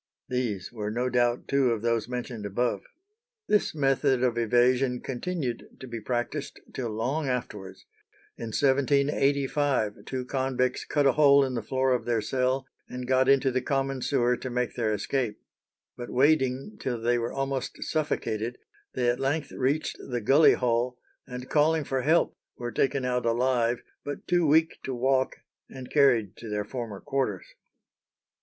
[0.29, 2.81] These were no doubt two of those mentioned above.
[3.47, 7.85] This method of evasion continued to be practised till long afterwards.
[8.35, 13.29] In 1785 two convicts cut a hole in the floor of their cell, and got
[13.29, 15.39] into the common sewer to make their escape.
[15.95, 18.57] "But wading till they were almost suffocated,
[18.95, 20.97] they at length reached the gully hole,
[21.27, 26.35] and calling for help, were taken out alive, but too weak to walk, and carried
[26.37, 27.45] to their former quarters."